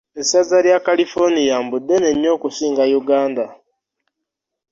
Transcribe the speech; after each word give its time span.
Essaza 0.21 0.57
lya 0.65 0.79
California 0.87 1.55
mbu 1.65 1.77
ddene 1.81 2.09
nnyo 2.13 2.29
okusinga 2.37 2.83
Yuganda. 2.91 3.45